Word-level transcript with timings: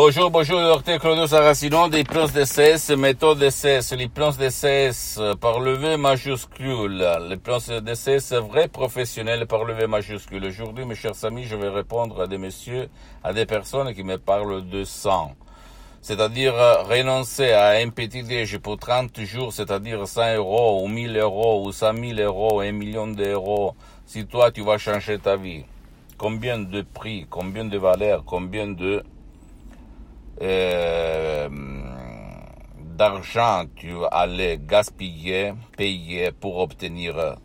Bonjour, 0.00 0.30
bonjour, 0.30 0.60
docteur 0.60 1.00
Claudio 1.00 1.26
Saracino 1.26 1.88
des 1.88 2.04
plans 2.04 2.28
de 2.28 2.94
méthode 2.94 3.40
de 3.40 3.48
CS, 3.48 3.96
les 3.96 4.06
plans 4.06 4.30
de 4.30 4.48
CS 4.48 5.20
par 5.40 5.58
le 5.58 5.72
V 5.72 5.96
majuscule, 5.96 7.04
les 7.28 7.36
plans 7.36 7.58
de 7.58 7.94
CS 7.94 8.32
vrais 8.34 8.68
professionnels 8.68 9.48
par 9.48 9.64
le 9.64 9.74
V 9.74 9.88
majuscule. 9.88 10.44
Aujourd'hui, 10.44 10.84
mes 10.84 10.94
chers 10.94 11.24
amis, 11.24 11.46
je 11.46 11.56
vais 11.56 11.68
répondre 11.68 12.22
à 12.22 12.28
des 12.28 12.38
messieurs, 12.38 12.88
à 13.24 13.32
des 13.32 13.44
personnes 13.44 13.92
qui 13.92 14.04
me 14.04 14.18
parlent 14.18 14.68
de 14.68 14.84
sang. 14.84 15.32
C'est-à-dire 16.00 16.54
renoncer 16.54 17.50
à 17.50 17.70
un 17.70 17.88
petit 17.88 18.22
déj 18.22 18.58
pour 18.58 18.78
30 18.78 19.20
jours, 19.22 19.52
c'est-à-dire 19.52 20.06
100 20.06 20.36
euros 20.36 20.84
ou 20.84 20.86
1000 20.86 21.16
euros 21.16 21.66
ou 21.66 21.72
100 21.72 21.94
000 22.14 22.20
euros, 22.20 22.60
1 22.60 22.70
million 22.70 23.08
d'euros, 23.08 23.74
si 24.06 24.26
toi 24.26 24.52
tu 24.52 24.62
vas 24.62 24.78
changer 24.78 25.18
ta 25.18 25.34
vie. 25.34 25.64
Combien 26.16 26.60
de 26.60 26.82
prix, 26.82 27.26
combien 27.28 27.64
de 27.64 27.78
valeurs, 27.78 28.22
combien 28.24 28.68
de 28.68 29.02
euh, 30.40 31.48
d'argent 32.96 33.64
tu 33.76 33.92
allais 34.10 34.58
gaspiller, 34.58 35.52
payer 35.76 36.32
pour 36.32 36.58
obtenir 36.58 37.36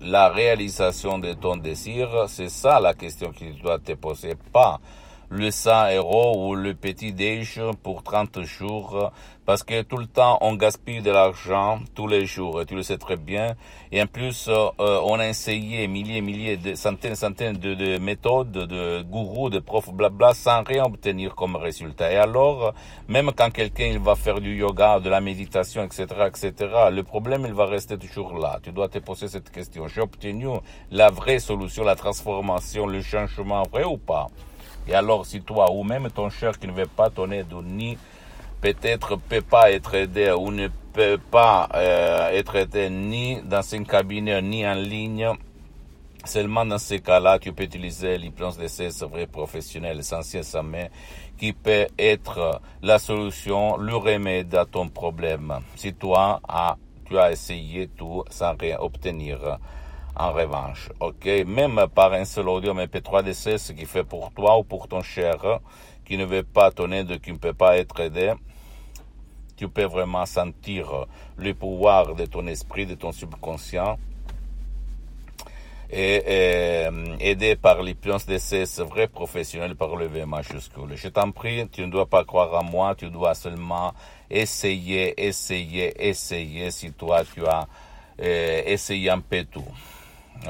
la 0.00 0.28
réalisation 0.28 1.18
de 1.18 1.32
ton 1.32 1.56
désir, 1.56 2.26
c'est 2.28 2.50
ça 2.50 2.80
la 2.80 2.94
question 2.94 3.32
que 3.32 3.38
tu 3.38 3.52
dois 3.54 3.78
te 3.78 3.92
poser, 3.92 4.34
pas 4.52 4.80
le 5.28 5.50
100 5.50 5.96
euros 5.96 6.48
ou 6.48 6.54
le 6.54 6.74
petit 6.74 7.12
déj 7.12 7.60
pour 7.82 8.02
30 8.02 8.42
jours 8.42 9.12
parce 9.46 9.62
que 9.62 9.82
tout 9.82 9.96
le 9.96 10.06
temps 10.06 10.38
on 10.40 10.54
gaspille 10.54 11.02
de 11.02 11.10
l'argent 11.10 11.78
tous 11.94 12.08
les 12.08 12.26
jours, 12.26 12.64
tu 12.66 12.74
le 12.74 12.82
sais 12.82 12.98
très 12.98 13.16
bien. 13.16 13.54
Et 13.92 14.02
en 14.02 14.06
plus, 14.06 14.48
euh, 14.48 14.70
on 14.78 15.20
a 15.20 15.28
essayé 15.28 15.86
milliers, 15.86 16.20
milliers, 16.20 16.56
de 16.56 16.74
centaines, 16.74 17.14
centaines 17.14 17.56
de, 17.56 17.74
de 17.74 17.98
méthodes, 17.98 18.50
de 18.50 19.02
gourous, 19.02 19.48
de 19.48 19.60
profs, 19.60 19.92
blabla, 19.92 20.34
sans 20.34 20.64
rien 20.64 20.84
obtenir 20.84 21.36
comme 21.36 21.54
résultat. 21.54 22.12
Et 22.12 22.16
alors, 22.16 22.74
même 23.08 23.30
quand 23.36 23.50
quelqu'un 23.50 23.86
il 23.86 24.00
va 24.00 24.16
faire 24.16 24.40
du 24.40 24.56
yoga, 24.56 24.98
de 24.98 25.08
la 25.08 25.20
méditation, 25.20 25.84
etc., 25.84 26.06
etc., 26.26 26.52
le 26.90 27.02
problème 27.04 27.44
il 27.46 27.54
va 27.54 27.66
rester 27.66 27.96
toujours 27.96 28.36
là. 28.38 28.58
Tu 28.62 28.72
dois 28.72 28.88
te 28.88 28.98
poser 28.98 29.28
cette 29.28 29.50
question. 29.50 29.86
J'ai 29.86 30.00
obtenu 30.00 30.48
la 30.90 31.10
vraie 31.10 31.38
solution, 31.38 31.84
la 31.84 31.94
transformation, 31.94 32.86
le 32.86 33.00
changement 33.00 33.62
vrai 33.70 33.84
ou 33.84 33.96
pas? 33.96 34.26
Et 34.88 34.94
alors, 34.94 35.26
si 35.26 35.40
toi 35.40 35.70
ou 35.72 35.82
même 35.82 36.10
ton 36.10 36.30
cher 36.30 36.58
qui 36.58 36.66
ne 36.66 36.72
veut 36.72 36.86
pas 36.86 37.10
ton 37.10 37.30
aide, 37.30 37.52
ni 37.64 37.98
peut-être 38.60 39.16
peut 39.16 39.40
pas 39.42 39.70
être 39.70 39.94
aidé 39.94 40.30
ou 40.32 40.50
ne 40.50 40.68
peut 40.92 41.18
pas 41.30 41.68
euh, 41.74 42.30
être 42.30 42.56
aidé 42.56 42.88
ni 42.90 43.40
dans 43.42 43.62
un 43.74 43.84
cabinet 43.84 44.40
ni 44.42 44.66
en 44.66 44.74
ligne, 44.74 45.28
seulement 46.24 46.64
dans 46.64 46.78
ces 46.78 47.00
cas-là, 47.00 47.38
tu 47.38 47.52
peux 47.52 47.64
utiliser 47.64 48.16
l'hypnose 48.16 48.58
de 48.58 48.66
ces 48.66 48.88
vrais 49.04 49.26
professionnels 49.26 49.98
essentiels 49.98 50.44
main 50.62 50.86
qui 51.38 51.52
peut 51.52 51.86
être 51.98 52.60
la 52.82 52.98
solution, 52.98 53.76
le 53.76 53.94
remède 53.96 54.54
à 54.54 54.64
ton 54.64 54.88
problème. 54.88 55.60
Si 55.74 55.92
toi, 55.92 56.40
ah, 56.48 56.76
tu 57.04 57.18
as 57.18 57.32
essayé 57.32 57.88
tout 57.88 58.24
sans 58.30 58.56
rien 58.56 58.78
obtenir 58.80 59.58
en 60.18 60.32
revanche. 60.32 60.88
Ok, 61.00 61.26
même 61.46 61.86
par 61.94 62.12
un 62.12 62.24
seul 62.24 62.48
audio 62.48 62.74
MP3 62.74 63.22
DC, 63.22 63.58
ce 63.58 63.72
qui 63.72 63.84
fait 63.84 64.04
pour 64.04 64.32
toi 64.32 64.58
ou 64.58 64.64
pour 64.64 64.88
ton 64.88 65.02
cher 65.02 65.60
qui 66.04 66.16
ne 66.16 66.24
veut 66.24 66.42
pas 66.42 66.70
ton 66.70 66.90
aide, 66.92 67.20
qui 67.20 67.32
ne 67.32 67.38
peut 67.38 67.52
pas 67.52 67.76
être 67.76 68.00
aidé, 68.00 68.32
tu 69.56 69.68
peux 69.68 69.84
vraiment 69.84 70.24
sentir 70.24 71.06
le 71.36 71.52
pouvoir 71.54 72.14
de 72.14 72.24
ton 72.26 72.46
esprit, 72.46 72.86
de 72.86 72.94
ton 72.94 73.12
subconscient 73.12 73.98
et, 75.90 76.22
et 76.26 76.88
aidé 77.20 77.56
par 77.56 77.82
l'hypnose 77.82 78.26
DCS 78.26 78.80
vrai 78.80 79.08
professionnel 79.08 79.76
par 79.76 79.96
le 79.96 80.06
V 80.06 80.24
majuscule. 80.26 80.94
Je 80.94 81.08
t'en 81.08 81.30
prie, 81.30 81.68
tu 81.68 81.82
ne 81.82 81.90
dois 81.90 82.06
pas 82.06 82.24
croire 82.24 82.54
à 82.54 82.62
moi, 82.62 82.94
tu 82.94 83.08
dois 83.10 83.34
seulement 83.34 83.92
essayer, 84.30 85.26
essayer, 85.26 86.08
essayer 86.08 86.70
si 86.70 86.92
toi 86.92 87.22
tu 87.24 87.46
as 87.46 87.66
euh, 88.20 88.62
essayé 88.66 89.10
un 89.10 89.20
peu 89.20 89.44
tout 89.44 89.64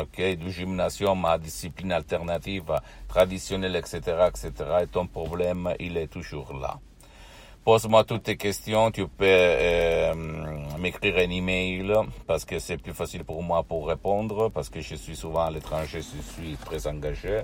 ok, 0.00 0.36
du 0.36 0.50
gymnasium 0.50 1.24
à 1.24 1.38
discipline 1.38 1.92
alternative, 1.92 2.72
traditionnelle, 3.08 3.76
etc., 3.76 4.00
etc., 4.28 4.52
et 4.82 4.86
ton 4.86 5.06
problème, 5.06 5.74
il 5.80 5.96
est 5.96 6.08
toujours 6.08 6.54
là. 6.54 6.78
Pose-moi 7.66 8.04
toutes 8.04 8.22
tes 8.22 8.36
questions, 8.36 8.92
tu 8.92 9.08
peux 9.08 9.24
euh, 9.26 10.14
m'écrire 10.78 11.16
un 11.16 11.30
email 11.30 11.92
parce 12.24 12.44
que 12.44 12.60
c'est 12.60 12.76
plus 12.76 12.92
facile 12.92 13.24
pour 13.24 13.42
moi 13.42 13.64
pour 13.64 13.88
répondre 13.88 14.50
parce 14.50 14.68
que 14.68 14.80
je 14.80 14.94
suis 14.94 15.16
souvent 15.16 15.46
à 15.46 15.50
l'étranger, 15.50 16.00
je 16.00 16.22
suis 16.22 16.56
très 16.64 16.86
engagé. 16.86 17.40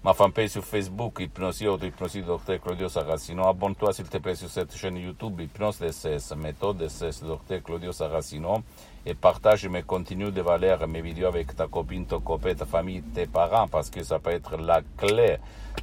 ma 0.04 0.14
fanpage 0.14 0.50
sur 0.50 0.66
Facebook, 0.66 1.20
Hypnosie 1.22 1.68
Auto-Hypnosie 1.68 2.24
Dr 2.24 2.60
Claudio 2.60 2.90
Saracino. 2.90 3.48
Abonne-toi 3.48 3.94
s'il 3.94 4.10
te 4.10 4.18
plaît 4.18 4.36
sur 4.36 4.50
cette 4.50 4.76
chaîne 4.76 4.98
YouTube, 4.98 5.40
Hypnose 5.40 5.80
DSS, 5.80 6.36
méthode 6.36 6.78
DSS 6.78 7.24
Dr 7.24 7.64
Claudio 7.64 7.94
Saracino. 7.94 8.64
Et 9.06 9.14
partage 9.14 9.66
mes 9.68 9.84
contenus 9.84 10.34
de 10.34 10.42
valeur, 10.42 10.86
mes 10.88 11.02
vidéos 11.02 11.28
avec 11.28 11.56
ta 11.56 11.68
copine, 11.68 12.06
ton 12.06 12.20
copain, 12.20 12.54
ta 12.54 12.66
famille, 12.66 13.02
tes 13.02 13.28
parents, 13.28 13.68
parce 13.68 13.90
que 13.90 14.04
ça 14.04 14.20
peut 14.20 14.32
être 14.32 14.58
la 14.58 14.82
clé 14.98 15.38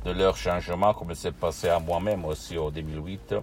de 0.05 0.11
leur 0.11 0.37
changement, 0.37 0.93
comme 0.93 1.15
c'est 1.15 1.33
passé 1.33 1.69
à 1.69 1.79
moi-même 1.79 2.25
aussi 2.27 2.59
en 2.59 2.71
2008. 2.71 3.37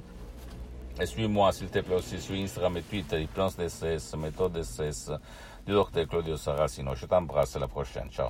Et 0.99 1.05
suis-moi, 1.07 1.51
s'il 1.53 1.69
te 1.69 1.79
plaît, 1.79 1.95
aussi 1.95 2.19
sur 2.21 2.35
Instagram 2.35 2.77
et 2.77 2.81
Twitter, 2.83 3.21
Hypnose 3.21 3.55
DSS, 3.55 4.16
méthode 4.16 4.53
DSS, 4.53 5.11
du 5.66 5.73
Dr 5.73 6.07
Claudio 6.07 6.37
Saracino. 6.37 6.93
Je 6.93 7.07
t'embrasse, 7.07 7.55
à 7.55 7.59
la 7.59 7.67
prochaine. 7.67 8.09
Ciao. 8.11 8.29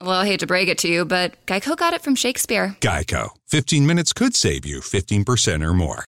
Well, 0.00 0.12
I 0.12 0.26
hate 0.26 0.40
to 0.40 0.46
break 0.46 0.68
it 0.68 0.78
to 0.78 0.88
you, 0.88 1.04
but 1.04 1.44
Geico 1.46 1.76
got 1.76 1.92
it 1.92 2.02
from 2.02 2.14
Shakespeare. 2.14 2.76
Geico. 2.80 3.30
15 3.48 3.84
minutes 3.84 4.12
could 4.12 4.36
save 4.36 4.64
you 4.64 4.78
15% 4.78 5.64
or 5.64 5.74
more. 5.74 6.04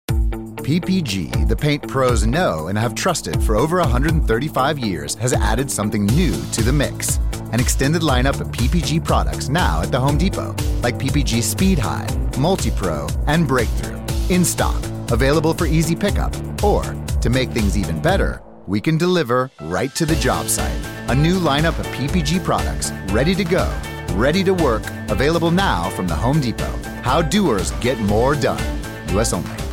PPG, 0.58 1.48
the 1.48 1.56
paint 1.56 1.88
pros 1.88 2.24
know 2.24 2.68
and 2.68 2.78
have 2.78 2.94
trusted 2.94 3.42
for 3.42 3.56
over 3.56 3.78
135 3.78 4.78
years, 4.78 5.16
has 5.16 5.34
added 5.34 5.72
something 5.72 6.06
new 6.06 6.40
to 6.52 6.62
the 6.62 6.72
mix. 6.72 7.18
An 7.52 7.60
extended 7.60 8.04
lineup 8.04 8.40
of 8.40 8.50
PPG 8.50 9.04
products 9.04 9.50
now 9.50 9.82
at 9.82 9.92
the 9.92 10.00
Home 10.00 10.20
Depot, 10.20 10.56
like 10.84 11.00
PPG 11.00 11.42
Speed 11.42 11.80
High, 11.80 12.08
Multi 12.38 12.70
Pro, 12.70 13.08
and 13.26 13.48
Breakthrough. 13.48 14.00
In 14.30 14.46
stock, 14.46 14.84
available 15.10 15.56
for 15.56 15.66
easy 15.66 15.96
pickup, 15.96 16.36
or 16.64 16.84
to 17.22 17.30
make 17.32 17.50
things 17.50 17.76
even 17.76 18.00
better, 18.00 18.44
we 18.68 18.80
can 18.80 19.00
deliver 19.00 19.50
right 19.62 19.96
to 19.96 20.06
the 20.06 20.16
job 20.18 20.48
site. 20.48 20.89
A 21.10 21.16
new 21.16 21.40
lineup 21.40 21.80
of 21.80 21.88
PPG 21.88 22.44
products 22.44 22.92
ready 23.12 23.34
to 23.34 23.44
go, 23.44 23.66
ready 24.14 24.44
to 24.44 24.54
work, 24.54 24.84
available 25.10 25.50
now 25.50 25.90
from 25.90 26.08
the 26.08 26.14
Home 26.14 26.40
Depot. 26.40 26.72
How 27.02 27.20
doers 27.20 27.72
get 27.82 27.98
more 27.98 28.36
done. 28.36 28.64
US 29.16 29.34
only. 29.34 29.69